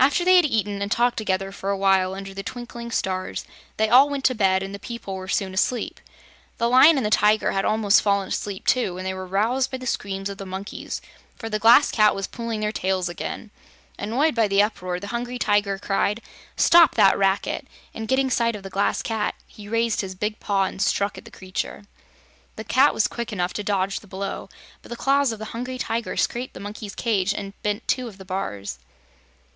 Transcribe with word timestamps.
After 0.00 0.24
they 0.24 0.36
had 0.36 0.46
eaten 0.46 0.80
and 0.80 0.90
talked 0.90 1.18
together 1.18 1.52
for 1.52 1.68
a 1.68 1.76
while 1.76 2.14
under 2.14 2.32
the 2.32 2.42
twinkling 2.42 2.90
stars, 2.90 3.44
they 3.76 3.90
all 3.90 4.08
went 4.08 4.24
to 4.24 4.34
bed 4.34 4.62
and 4.62 4.74
the 4.74 4.78
people 4.78 5.14
were 5.14 5.28
soon 5.28 5.52
asleep. 5.52 6.00
The 6.56 6.70
Lion 6.70 6.96
and 6.96 7.04
the 7.04 7.10
Tiger 7.10 7.52
had 7.52 7.66
almost 7.66 8.00
fallen 8.00 8.28
asleep, 8.28 8.66
too, 8.66 8.94
when 8.94 9.04
they 9.04 9.12
were 9.12 9.26
roused 9.26 9.70
by 9.70 9.76
the 9.76 9.86
screams 9.86 10.30
of 10.30 10.38
the 10.38 10.46
monkeys, 10.46 11.02
for 11.36 11.50
the 11.50 11.58
Glass 11.58 11.90
Cat 11.90 12.14
was 12.14 12.26
pulling 12.26 12.60
their 12.60 12.72
tails 12.72 13.10
again. 13.10 13.50
Annoyed 13.98 14.34
by 14.34 14.48
the 14.48 14.62
uproar, 14.62 14.98
the 15.00 15.08
Hungry 15.08 15.38
Tiger 15.38 15.78
cried: 15.78 16.22
"Stop 16.56 16.94
that 16.94 17.18
racket!" 17.18 17.66
and 17.92 18.08
getting 18.08 18.30
sight 18.30 18.56
of 18.56 18.62
the 18.62 18.70
Glass 18.70 19.02
Cat, 19.02 19.34
he 19.46 19.68
raised 19.68 20.00
his 20.00 20.14
big 20.14 20.40
paw 20.40 20.64
and 20.64 20.80
struck 20.80 21.18
at 21.18 21.26
the 21.26 21.30
creature. 21.30 21.84
The 22.56 22.64
cat 22.64 22.94
was 22.94 23.06
quick 23.06 23.34
enough 23.34 23.52
to 23.52 23.62
dodge 23.62 24.00
the 24.00 24.06
blow, 24.06 24.48
but 24.80 24.88
the 24.88 24.96
claws 24.96 25.30
of 25.30 25.38
the 25.38 25.44
Hungry 25.52 25.76
Tiger 25.76 26.16
scraped 26.16 26.54
the 26.54 26.60
monkey's 26.60 26.94
cage 26.94 27.34
and 27.34 27.52
bent 27.62 27.86
two 27.86 28.08
of 28.08 28.16
the 28.16 28.24
bars. 28.24 28.78